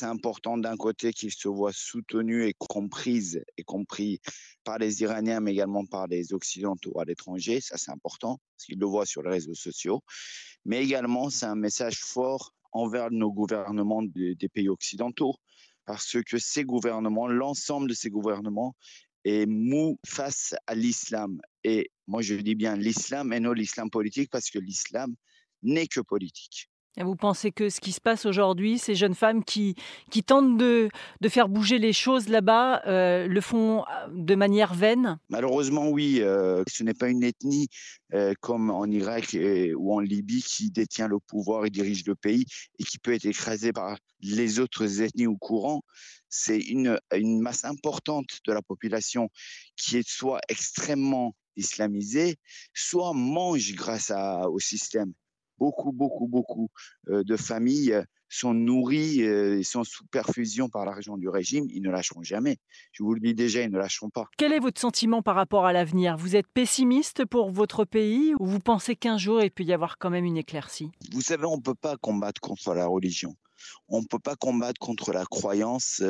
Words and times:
c'est 0.00 0.06
important 0.06 0.56
d'un 0.56 0.78
côté 0.78 1.12
qu'ils 1.12 1.30
se 1.32 1.46
voient 1.46 1.74
soutenus 1.74 2.48
et 2.48 2.54
comprises 2.54 3.44
et 3.58 3.64
compris 3.64 4.18
par 4.64 4.78
les 4.78 5.02
Iraniens, 5.02 5.40
mais 5.40 5.52
également 5.52 5.84
par 5.84 6.06
les 6.06 6.32
Occidentaux 6.32 6.98
à 6.98 7.04
l'étranger. 7.04 7.60
Ça, 7.60 7.76
c'est 7.76 7.90
important, 7.90 8.40
parce 8.56 8.64
qu'ils 8.64 8.78
le 8.78 8.86
voient 8.86 9.04
sur 9.04 9.22
les 9.22 9.28
réseaux 9.30 9.54
sociaux. 9.54 10.00
Mais 10.64 10.82
également, 10.82 11.28
c'est 11.28 11.44
un 11.44 11.54
message 11.54 11.98
fort 11.98 12.54
envers 12.72 13.10
nos 13.10 13.30
gouvernements 13.30 14.02
des 14.02 14.48
pays 14.48 14.70
occidentaux, 14.70 15.34
parce 15.84 16.16
que 16.22 16.38
ces 16.38 16.64
gouvernements, 16.64 17.28
l'ensemble 17.28 17.90
de 17.90 17.94
ces 17.94 18.08
gouvernements, 18.08 18.74
est 19.24 19.44
mou 19.44 19.98
face 20.06 20.54
à 20.66 20.74
l'islam. 20.74 21.42
Et 21.62 21.90
moi, 22.06 22.22
je 22.22 22.36
dis 22.36 22.54
bien 22.54 22.74
l'islam 22.74 23.34
et 23.34 23.40
non 23.40 23.52
l'islam 23.52 23.90
politique, 23.90 24.30
parce 24.30 24.48
que 24.48 24.58
l'islam 24.58 25.14
n'est 25.62 25.88
que 25.88 26.00
politique. 26.00 26.69
Vous 26.98 27.14
pensez 27.14 27.52
que 27.52 27.70
ce 27.70 27.80
qui 27.80 27.92
se 27.92 28.00
passe 28.00 28.26
aujourd'hui, 28.26 28.78
ces 28.78 28.96
jeunes 28.96 29.14
femmes 29.14 29.44
qui, 29.44 29.76
tentent 30.26 30.58
de, 30.58 30.88
faire 31.28 31.48
bouger 31.48 31.78
les 31.78 31.92
choses 31.92 32.28
là-bas, 32.28 32.82
euh, 32.86 33.28
le 33.28 33.40
font 33.40 33.84
euh, 33.84 34.08
de 34.10 34.34
manière 34.34 34.74
vaine? 34.74 35.18
Malheureusement, 35.28 35.88
oui. 35.88 36.20
Euh, 36.20 36.64
ce 36.68 36.82
n'est 36.82 36.94
pas 36.94 37.08
une 37.08 37.22
ethnie 37.22 37.68
comme 38.40 38.70
en 38.70 38.86
Irak 38.86 39.36
ou 39.76 39.94
en 39.94 40.00
Libye 40.00 40.42
qui 40.42 40.72
détient 40.72 41.06
le 41.06 41.20
pouvoir 41.20 41.64
et 41.64 41.70
dirige 41.70 42.04
le 42.06 42.16
pays 42.16 42.44
et 42.80 42.82
qui 42.82 42.98
peut 42.98 43.14
être 43.14 43.24
écrasée 43.24 43.72
par 43.72 43.98
les 44.20 44.58
autres 44.58 45.00
ethnies 45.00 45.28
ou 45.28 45.38
courants. 45.38 45.82
C'est 46.28 46.58
une, 46.58 46.98
masse 47.40 47.64
importante 47.64 48.40
de 48.44 48.52
la 48.52 48.62
population 48.62 49.28
qui 49.76 49.96
est 49.96 50.08
soit 50.08 50.40
extrêmement 50.48 51.36
islamisée, 51.54 52.34
soit 52.74 53.12
mange 53.14 53.76
grâce 53.76 54.10
au 54.48 54.58
système 54.58 55.12
beaucoup, 55.60 55.92
beaucoup, 55.92 56.26
beaucoup 56.26 56.70
euh, 57.08 57.22
de 57.22 57.36
familles 57.36 57.92
euh, 57.92 58.02
sont 58.28 58.54
nourries 58.54 59.22
euh, 59.22 59.58
et 59.58 59.62
sont 59.62 59.84
sous 59.84 60.06
perfusion 60.06 60.68
par 60.68 60.86
l'argent 60.86 61.18
du 61.18 61.28
régime. 61.28 61.66
Ils 61.68 61.82
ne 61.82 61.90
lâcheront 61.90 62.22
jamais. 62.22 62.58
Je 62.92 63.02
vous 63.02 63.12
le 63.14 63.20
dis 63.20 63.34
déjà, 63.34 63.62
ils 63.62 63.70
ne 63.70 63.78
lâcheront 63.78 64.08
pas. 64.08 64.24
Quel 64.38 64.52
est 64.52 64.58
votre 64.58 64.80
sentiment 64.80 65.20
par 65.20 65.34
rapport 65.34 65.66
à 65.66 65.72
l'avenir? 65.72 66.16
Vous 66.16 66.34
êtes 66.34 66.46
pessimiste 66.48 67.26
pour 67.26 67.50
votre 67.50 67.84
pays 67.84 68.34
ou 68.40 68.46
vous 68.46 68.60
pensez 68.60 68.96
qu'un 68.96 69.18
jour 69.18 69.42
il 69.42 69.50
peut 69.50 69.64
y 69.64 69.72
avoir 69.72 69.98
quand 69.98 70.10
même 70.10 70.24
une 70.24 70.38
éclaircie? 70.38 70.90
Vous 71.12 71.20
savez, 71.20 71.44
on 71.44 71.58
ne 71.58 71.62
peut 71.62 71.74
pas 71.74 71.96
combattre 71.98 72.40
contre 72.40 72.74
la 72.74 72.86
religion. 72.86 73.36
On 73.88 74.00
ne 74.00 74.06
peut 74.06 74.18
pas 74.18 74.36
combattre 74.36 74.78
contre 74.80 75.12
la 75.12 75.26
croyance 75.26 76.02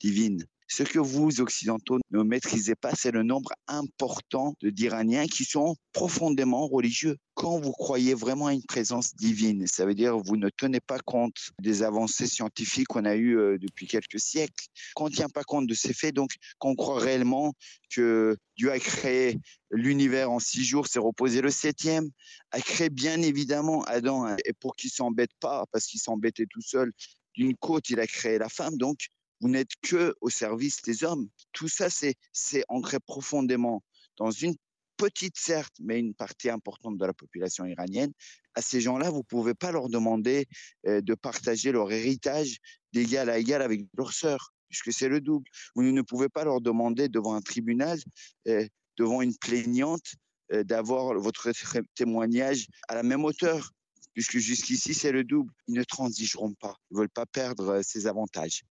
divine. 0.00 0.44
Ce 0.74 0.84
que 0.84 0.98
vous, 0.98 1.42
Occidentaux, 1.42 1.98
ne 2.12 2.22
maîtrisez 2.22 2.74
pas, 2.74 2.94
c'est 2.94 3.10
le 3.10 3.22
nombre 3.22 3.52
important 3.68 4.54
d'Iraniens 4.62 5.26
qui 5.26 5.44
sont 5.44 5.76
profondément 5.92 6.66
religieux. 6.66 7.18
Quand 7.34 7.60
vous 7.60 7.72
croyez 7.72 8.14
vraiment 8.14 8.46
à 8.46 8.54
une 8.54 8.64
présence 8.64 9.14
divine, 9.14 9.66
ça 9.66 9.84
veut 9.84 9.94
dire 9.94 10.12
que 10.12 10.26
vous 10.26 10.38
ne 10.38 10.48
tenez 10.48 10.80
pas 10.80 10.98
compte 10.98 11.36
des 11.60 11.82
avancées 11.82 12.26
scientifiques 12.26 12.88
qu'on 12.88 13.04
a 13.04 13.16
eues 13.16 13.36
euh, 13.36 13.58
depuis 13.58 13.86
quelques 13.86 14.18
siècles. 14.18 14.64
Quand 14.94 15.04
on 15.04 15.08
ne 15.08 15.14
tient 15.14 15.28
pas 15.28 15.42
compte 15.42 15.66
de 15.66 15.74
ces 15.74 15.92
faits, 15.92 16.14
donc 16.14 16.30
qu'on 16.58 16.74
croit 16.74 17.00
réellement 17.00 17.52
que 17.94 18.38
Dieu 18.56 18.72
a 18.72 18.78
créé 18.78 19.38
l'univers 19.70 20.30
en 20.30 20.38
six 20.38 20.64
jours, 20.64 20.86
s'est 20.86 20.98
reposé 20.98 21.42
le 21.42 21.50
septième, 21.50 22.08
a 22.50 22.62
créé 22.62 22.88
bien 22.88 23.20
évidemment 23.20 23.82
Adam, 23.82 24.24
hein, 24.24 24.36
et 24.46 24.54
pour 24.54 24.74
qu'il 24.74 24.88
s'embête 24.88 25.32
pas, 25.38 25.66
parce 25.70 25.84
qu'il 25.84 26.00
s'embêtait 26.00 26.46
tout 26.48 26.62
seul, 26.62 26.92
d'une 27.34 27.54
côte, 27.56 27.90
il 27.90 28.00
a 28.00 28.06
créé 28.06 28.38
la 28.38 28.48
femme, 28.48 28.78
donc 28.78 29.08
vous 29.42 29.48
n'êtes 29.48 29.74
que 29.82 30.14
au 30.20 30.30
service 30.30 30.82
des 30.82 31.02
hommes. 31.02 31.28
Tout 31.52 31.68
ça, 31.68 31.88
c'est, 31.90 32.14
ancré 32.68 32.98
profondément 33.00 33.82
dans 34.16 34.30
une 34.30 34.54
petite, 34.96 35.36
certes, 35.36 35.74
mais 35.80 35.98
une 35.98 36.14
partie 36.14 36.48
importante 36.48 36.96
de 36.96 37.04
la 37.04 37.12
population 37.12 37.66
iranienne. 37.66 38.12
À 38.54 38.62
ces 38.62 38.80
gens-là, 38.80 39.10
vous 39.10 39.18
ne 39.18 39.22
pouvez 39.22 39.54
pas 39.54 39.72
leur 39.72 39.88
demander 39.88 40.46
euh, 40.86 41.00
de 41.00 41.14
partager 41.14 41.72
leur 41.72 41.90
héritage 41.90 42.58
d'égal 42.92 43.28
à 43.30 43.38
égal 43.38 43.62
avec 43.62 43.84
leurs 43.98 44.12
sœurs, 44.12 44.52
puisque 44.68 44.92
c'est 44.92 45.08
le 45.08 45.20
double. 45.20 45.48
Vous 45.74 45.82
ne 45.82 46.02
pouvez 46.02 46.28
pas 46.28 46.44
leur 46.44 46.60
demander 46.60 47.08
devant 47.08 47.34
un 47.34 47.40
tribunal, 47.40 47.98
euh, 48.46 48.64
devant 48.96 49.22
une 49.22 49.36
plaignante, 49.36 50.14
euh, 50.52 50.62
d'avoir 50.62 51.18
votre 51.18 51.50
témoignage 51.96 52.68
à 52.86 52.94
la 52.94 53.02
même 53.02 53.24
hauteur 53.24 53.72
puisque 54.14 54.38
jusqu'ici 54.38 54.94
c'est 54.94 55.12
le 55.12 55.24
double. 55.24 55.52
Ils 55.68 55.74
ne 55.74 55.84
transigeront 55.84 56.54
pas, 56.54 56.76
ils 56.90 56.94
ne 56.94 57.00
veulent 57.00 57.08
pas 57.08 57.26
perdre 57.26 57.80
ces 57.82 58.06
avantages. 58.06 58.60